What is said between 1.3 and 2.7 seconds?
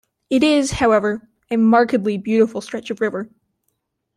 a markedly beautiful